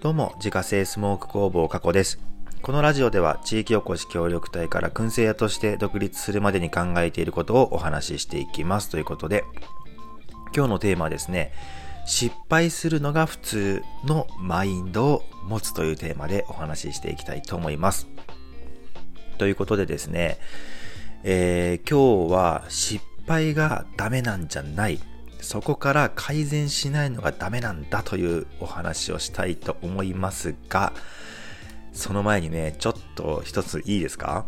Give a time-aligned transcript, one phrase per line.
[0.00, 2.20] どうも、自家製スモーク工房加古です。
[2.62, 9.42] このラジオでは地域おこし協力隊から燻製屋として独立するまでに考えていることをお話ししていきますということで、
[10.54, 11.52] 今日のテーマはですね、
[12.06, 18.06] 失敗するのが普通のマインドを持つというテーマでお話ししていきたいと思います。
[19.36, 20.38] ということでですね、
[21.24, 25.00] えー、今日は失敗がダメなんじゃない
[25.40, 30.92] そこから改善しないのがダメなんだというお話をしたいと思いますが、
[31.92, 34.46] その前にね、ちょっと一ついいですか？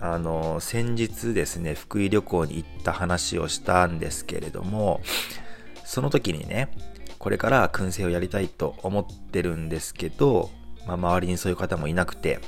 [0.00, 5.00] あの、先日ですね、福井旅行に行った話をしたんですけれども、
[5.84, 6.76] その時にね、
[7.18, 10.50] これから燻製をやりたいと思ってるんですけど、
[10.88, 12.40] まあ、周りにそういう方もいなくて、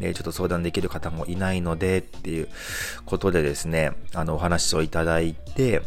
[0.00, 2.48] で、ちょっと相談できる方もいないのでっていう
[3.04, 5.82] ことでですね、あの、お話をいただいて、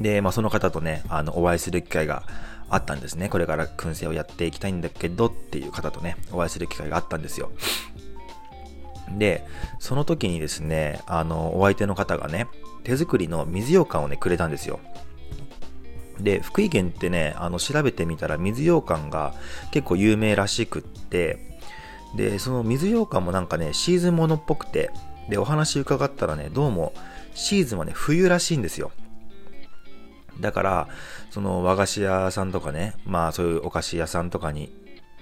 [0.00, 2.22] で、まあ、その方とね、あの、お会いする機会が
[2.70, 3.28] あったんですね。
[3.28, 7.50] これから燻製をやっていきたいんだけどっていう方とね、お会いする機会があったんですよ。
[9.16, 9.44] で、
[9.78, 12.46] その時にですね、あの、お相手の方がね、
[12.84, 14.80] 手作りの水羊羹をね、くれたんですよ。
[16.20, 19.34] で、福井県ってね、あの、調べてみたら水羊羹が
[19.70, 21.60] 結構有名らしくって、
[22.16, 24.90] で、その水羊羹もなんかね、シーズンものっぽくて、
[25.28, 26.92] で、お話伺ったらね、どうも、
[27.34, 28.90] シーズンはね、冬らしいんですよ。
[30.40, 30.88] だから、
[31.30, 34.72] その和菓子屋さんとかね、まあそういうお菓子屋さんとかに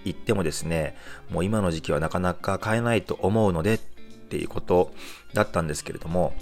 [0.04, 0.96] 行ってもですね、
[1.30, 4.92] もう今の時期はなかなか買えないと思うのでっていうこと
[5.34, 6.34] だったんですけれども、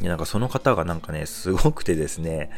[0.00, 2.50] なんかその方がなんかね、すごくてですね、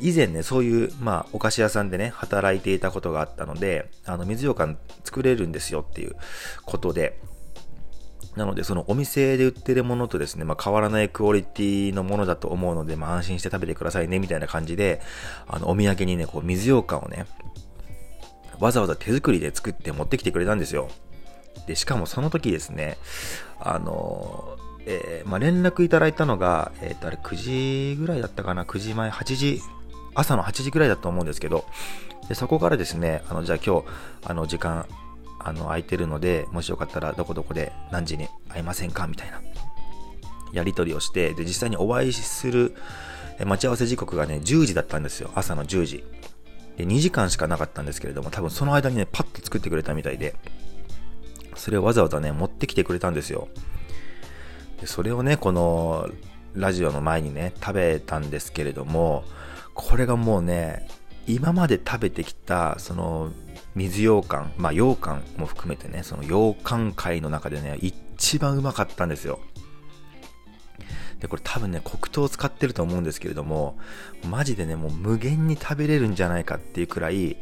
[0.00, 6.16] 以前ね、そういう、まあ、お菓子屋さんでね、働いていたことがあったので、あの、水羊羹作れるんですよっていう
[6.64, 7.20] ことで、
[8.36, 15.00] なので、そのお店で売ってるものとですね、まあ、変わらないクオリティのものだと思うので、まあ、安心して食べてくださいね、みたいな感じで、
[15.46, 17.26] あの、お土産にね、こう、水羊羹をね、
[18.58, 20.88] わざわざ手作りで作って持ってきてくれたんですよ。
[21.66, 22.96] で、しかもその時ですね、
[23.60, 24.56] あの、
[24.86, 29.60] えー、まあ、連絡いただいたのが、えっ、ー、と、あれ9時ぐらいだったかな、9時前、8時、
[30.14, 31.64] 朝の8時ぐらいだと思うんですけど、
[32.28, 33.86] でそこからですね、あの、じゃあ今日、
[34.24, 34.86] あの、時間
[35.44, 39.40] あの、空いてるので、もしよかったらどこどこで何時に会いませんかみたいな、
[40.52, 42.74] やり取りをして、で、実際にお会いする
[43.44, 45.30] 待ち合わせ時刻がね、10時だったんですよ。
[45.34, 46.04] 朝の10時。
[46.76, 50.34] で、2時間しかなかったんですけれども、多分その間にね、パッと作ってくれたみたいで、
[51.54, 53.48] それをわざわざね、持ってきてくれたんですよ。
[54.80, 56.08] で、それをね、この、
[56.54, 59.24] ラジオの前にね、食べたんですけれども、
[59.74, 60.86] これがもうね、
[61.26, 63.32] 今まで食べてきた、その、
[63.74, 69.40] 水羊羹、まあ羊羹も含めてね、その羊羹界の中でね、一番うまかったんですよ。
[71.20, 73.78] で、これ多分ね、黒糖を使ってると思うんですけれども、
[74.28, 77.36] マジでね、もう無限に食べれるんじゃないかっていうくらい、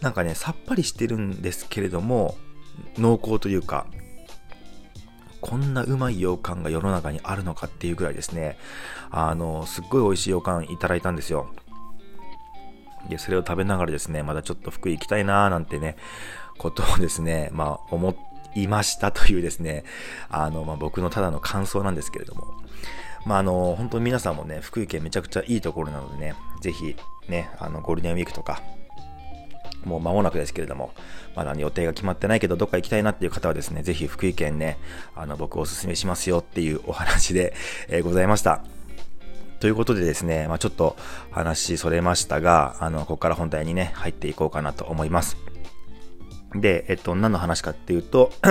[0.00, 2.36] なんかね、さっぱりしてるんですけれども、
[2.96, 3.86] 濃厚というか、
[5.40, 8.58] こんなうまい羊羹が世の中にあるのかっていうぐらいですね、
[9.10, 11.52] あの、すっごい美味しい羊羹いただいたんですよ。
[13.08, 15.96] で、それを食べながらですね、まだちょっと福井行きたいなーなんてね、
[16.58, 18.14] ことをですね、まあ思
[18.54, 19.84] いましたというですね、
[20.28, 22.54] あの、まあ僕のただの感想なんですけれども、
[23.24, 26.96] まああの、本当に皆さんもね、福井県めちゃくちゃいいところなのでね、ぜひ
[27.28, 28.62] ね、あの、ゴールデンウィークとか、
[29.84, 30.92] もう間もなくですけれども、
[31.34, 34.78] まだ、予定が決まってないけど、どっか行きたいなっていう方はですね、ぜひ福井県ね、
[35.14, 37.54] あの、僕おすすめしますよっていうお話で、
[37.88, 38.77] えー、ございました。
[39.60, 40.96] ということでですね、まあ、ちょっと
[41.30, 45.36] 話それましたが、あの、ここから本題にね、入っていこうかなと思います。
[46.54, 48.32] で、えっと、何の話かっていうと、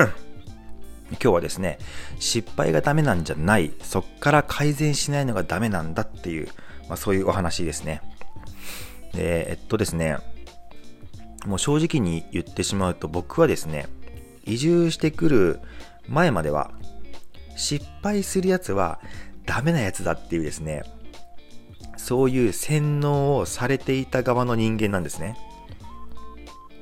[1.12, 1.80] 今日はですね、
[2.20, 6.50] 失敗がダメなんじゃない、そっから改善しないのがダメなんだっていう、
[6.90, 8.02] まあ、そういうお話ですね。
[9.14, 10.18] で、えっとですね、
[11.46, 13.88] もう正直に言ってしまうと僕はですね、
[14.46, 15.60] 移住してくる
[16.08, 16.72] 前までは、
[17.56, 19.00] 失敗するやつは
[19.46, 20.84] ダメなやつだっていうですね、
[22.08, 25.36] そういう洗脳をされていた側の人間なんですね。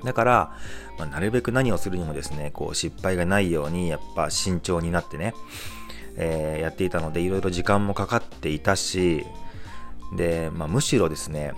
[0.03, 0.57] だから、
[0.99, 5.33] まあ、なるべく何をするにもですね、こう失敗がないように、やっぱ慎重になってね、
[6.15, 9.25] えー、やっていたので、いろいろ時間もかかっていたし、
[10.15, 11.53] で、まあ、むしろですね、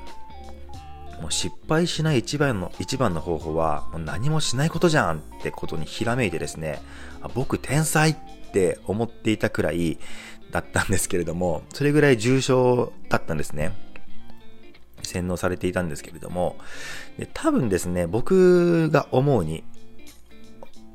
[1.22, 6.81] もう失敗しない一番の、一番の方法は、もう何もしないことじゃんってことにひらめいてですね、
[7.22, 8.16] あ僕天才
[8.57, 10.00] って思っていたくらい、
[10.51, 13.74] だったんですけれども、それぐらい重症だったんですね。
[15.04, 16.57] 洗脳されていたんですけれども、
[17.18, 19.63] で多分ですね、僕が思うに、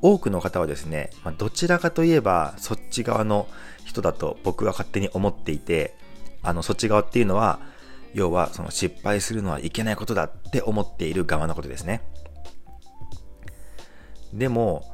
[0.00, 3.47] 多くの方はですね、まあ、どちらかといえばそっち側の
[3.85, 5.94] 人だと僕は勝手に思っていて、
[6.43, 7.61] あの、そっち側っていうのは、
[8.15, 12.03] 要はその失敗するのはいけないことだって思っている側のことですね。
[14.32, 14.92] でも、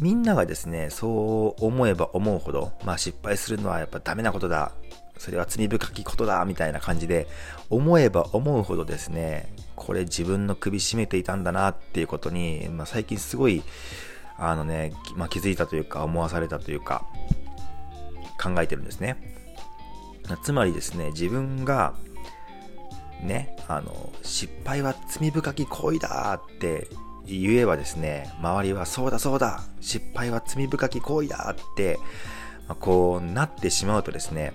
[0.00, 4.72] みんながですね、そう思えば思うほど、まあ失敗するのはやっぱダメなことだ。
[5.18, 6.44] それは罪深きことだ。
[6.44, 7.26] みたいな感じで、
[7.70, 13.62] 思えば思うほどですね、これ自分の首絞めていたんだなっていうことに、まあ最近すごい、
[14.36, 17.04] あのね、まあ、気づいたというか思わされたというか、
[18.40, 19.16] 考えてるんですね。
[20.44, 21.94] つまりですね、自分が、
[23.20, 26.86] ね、あの、失敗は罪深き行為だって
[27.28, 31.98] 言えばですね、周りはそうだそうだ、失敗は罪深き行為だって、
[32.66, 34.52] まあ、こうなってしまうとですね、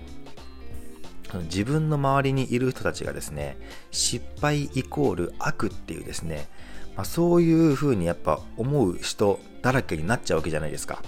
[1.42, 3.56] 自分の周りにいる人たちがですね、
[3.90, 6.48] 失敗イコール悪っていうですね、
[6.96, 11.02] まあ、そういう風にやっぱ思う人だらけになっちゃうわけじゃないですか。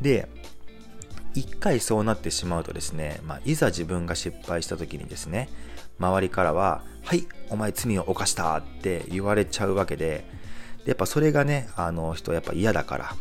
[0.00, 0.28] で、
[1.34, 5.48] 一回そうなってしまうとですね、まあ、いざ自分が失敗した時にですね、
[5.98, 10.24] 周りからは、はい、お前罪を犯したって言われちゃうわけで、
[10.84, 13.16] でやっぱそれがね、あの人やっぱ嫌だから、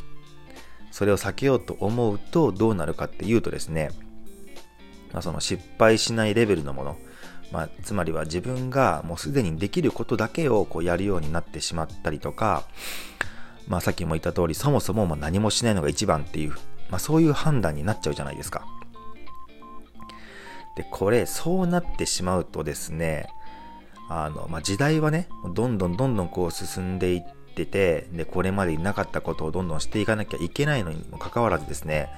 [0.92, 3.90] それを避けようと思うとどうなるかっていうとですね、
[5.12, 6.98] まあ、その失敗しないレベルのもの、
[7.52, 12.64] まあ、つまりは自分がもうすでにできることだけをこうやるようになってしまったりとか、
[13.68, 16.54] まあ、さっきも言った通り、そもそもま何もしないのが一番っていう、
[16.90, 18.66] まあ、そういう判断になっちゃうじゃないですか。
[20.76, 23.28] で、これ、そうなってしまうとですね、
[24.10, 27.24] あの、まあ、時代はね、どんどんどんどんこう進んでいっ
[27.56, 32.10] てて、で、これまでになかったことをどんどんしていかなきゃいけないのにもかかわらずですね、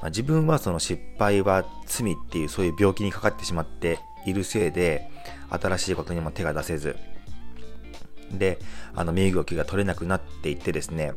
[0.00, 5.10] まあ、自分はその失敗は罪っていうそういう病気にかかってしまっているせいで、
[5.50, 6.96] 新しいことにも手が出せず、
[8.32, 8.58] で、
[8.94, 11.12] あの、身動きが取れなくなっていってですね、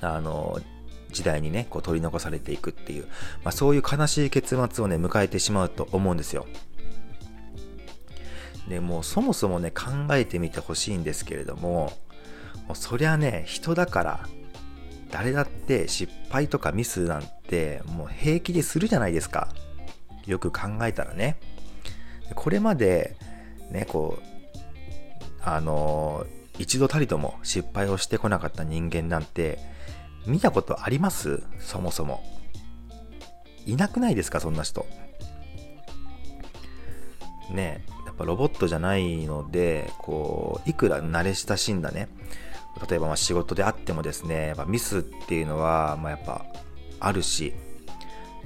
[0.00, 0.60] あの、
[1.12, 3.04] 時代にね、こう取り残されていくっていう、
[3.44, 6.46] まあ、そういう悲しい結末をね、迎えてしまうと思うんですよ。
[8.68, 11.92] で、もうそもそもね、考えてみてほしいんですけれども、
[12.66, 14.28] もうそりゃね、人だから、
[15.10, 19.48] 誰だって失敗とかミスなんてもう平気でするじゃないですか。
[20.26, 21.36] よく考えたらね。
[22.34, 23.16] これまで、
[23.70, 24.22] ね、こう、
[25.44, 26.24] あの
[26.58, 29.58] 一度たりとも失敗をしてこなかった人間なんて、
[30.26, 31.42] 見たことあります？
[31.58, 32.22] そもそも。
[33.66, 34.40] いなくないですか？
[34.40, 34.86] そんな人。
[37.50, 42.08] ねえやっぱロボットじゃないので、こう、いくら慣れ親しんだね、
[42.88, 46.44] 例えばま仕事であってもですね、やっぱミスっていうのは、ま、やっぱ
[47.00, 47.54] あるし、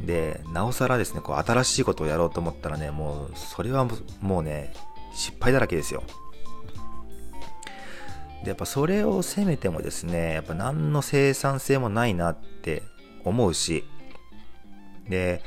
[0.05, 3.87] で、なおさらですね、こう新しいことをやろうと思ったらね、もう、それは
[4.20, 4.73] もうね、
[5.14, 6.02] 失敗だらけですよ。
[8.43, 12.83] でやっぱそれを責めてもですねやっぱ何の生産性もないなって
[13.25, 13.85] 思うし
[15.09, 15.43] で、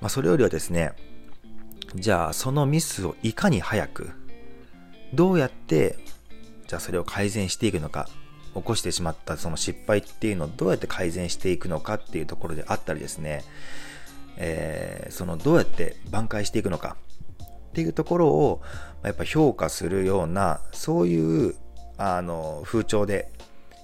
[0.00, 0.92] まあ、それよりはですね
[1.94, 4.10] じゃあそのミスをいかに早く
[5.12, 5.96] どうやって
[6.66, 8.08] じゃあそれを改善していくのか
[8.54, 13.42] 起こしてしまったその失敗っていうのをどうやって改善していくのかっていうところであったりですね、
[14.36, 16.96] えー、そのどうやって挽回していくのか
[17.42, 18.62] っていうところを
[19.02, 21.56] やっぱ評価するようなそういう
[21.98, 23.30] あの、風潮で、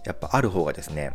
[0.04, 1.12] やっぱある方がですね、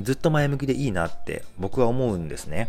[0.00, 2.68] ずっと前向きでいいなって僕は思うんですね。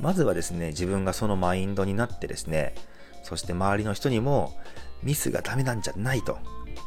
[0.00, 2.74] まずはですね、自分がそのマインドになってですね、
[3.22, 4.56] そして周りの人にも
[5.02, 6.38] ミスがダメなんじゃないと、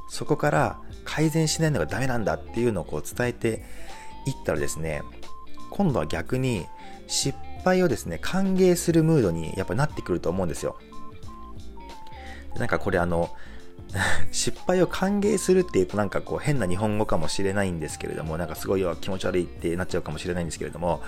[0.10, 3.64] そこから改善しないのがダメなんだっていうのをこう伝えて
[4.26, 5.02] いったらですね、
[5.70, 6.66] 今度は逆に
[7.08, 10.78] 失敗をですね、歓迎するムードにやっぱなってくると思うんですよ。
[12.58, 13.30] なんかこれあの、
[14.32, 21.02] 失敗を歓迎するっていうとなんかこう変な日本語かもしれないんですけれども、なんかすごい気持ち悪いってなっちゃうかもしれないんですけれども、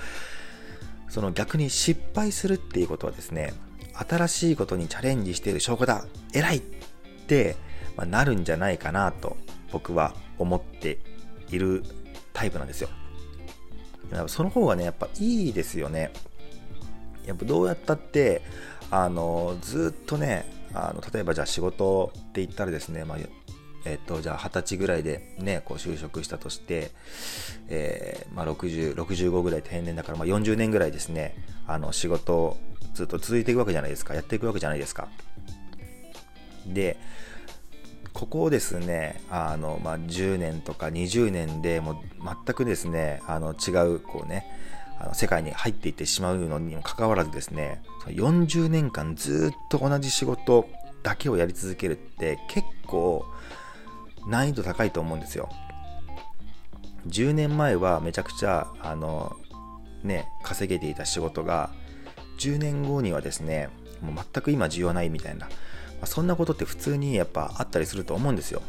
[1.10, 3.54] その逆に失敗するっていうことはですね、
[3.94, 6.62] 新しいことにチャレンジしている証拠だ偉いっ
[7.28, 7.58] て、
[7.98, 9.36] ま、なるんじゃないかなと
[9.72, 11.00] 僕は思って
[11.50, 11.84] いる
[12.34, 12.90] タイプなんですよ。
[14.28, 16.12] その方がね、やっぱいいですよね。
[17.26, 18.42] やっぱどうやったって、
[18.90, 23.18] あの、ずっとね、あの例えばじゃあ仕事って言ったらですね、まあ、
[23.86, 26.92] えっと、じゃあ20歳ぐらいでね、こう就職したとして、
[27.68, 31.36] えー、まあ60、65ぐらい定年だから、まあ40年ぐらいですね、
[31.68, 32.58] あの仕事
[32.94, 35.08] ずっと続いていくわけじゃないですか、やっていくわけじゃないですか。
[36.68, 36.98] で、
[38.14, 41.96] ここをですね、あの、まあ、10年とか20年でもう
[42.46, 44.46] 全くですね、あの違う、こうね、
[45.00, 50.68] あの世界に入っていってしまうのにもかかわらずですね、40年間ずっと同じ仕事
[51.03, 53.25] だけをやり続けるって結構
[54.27, 55.50] 難易度高いと思うんですよ。
[57.08, 59.36] 10年前はめちゃくちゃ、あの、
[60.03, 61.72] ね、稼げていた仕事が、
[62.39, 63.70] 10年後にはですね、
[64.01, 65.51] もう全く今需要ないみたいな、ま
[66.03, 68.62] あ、そんなことって普通にやっぱあったりすると思うんですよ。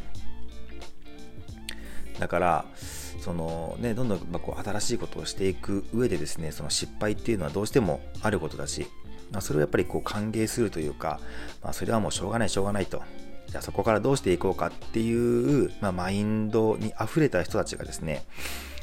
[2.19, 2.65] だから、
[3.19, 8.87] そのね、どんどんこう新しいことをしていく上でですね、その失敗っていうのはどうしてもあることだし、
[9.31, 11.21] まあ、それをやっぱりこう歓迎するというか、
[11.63, 13.03] まあ、それはもうしょうがないしょうがないと。
[13.49, 18.25] じゃあそこからどうしていこうかっていう、まあ、マインドに溢れた人たちがですね、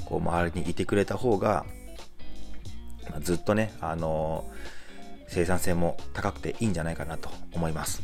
[0.06, 1.66] こう周りにいてくれた方が、
[3.10, 4.50] まあ、ずっとね、あの、
[5.28, 8.02] 生産性も高くていいんじゃないかなと思います。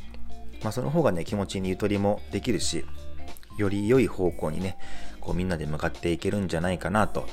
[0.63, 2.85] まあ、その方がね、気持ちにゆとりもできるし、
[3.57, 4.77] より良い方向にね、
[5.23, 7.27] こうみんなで向かっていけるんじゃないかなと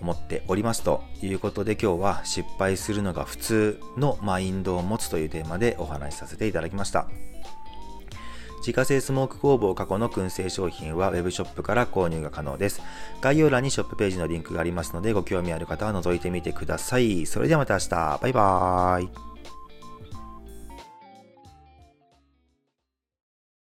[0.00, 7.08] 思っておりますということで今日は失敗するのが普通のマインドを持つというテーマでお話しさせていただきました。
[8.60, 12.82] 自家製スモーク工房過去の燻製商品は Web ショップから購入が可能です。
[13.22, 17.24] 概要欄にショップページのリンクがありますのでご興味ある方は覗いてみてください。
[17.24, 18.18] それではまた明日。
[18.20, 19.29] バイバーイ。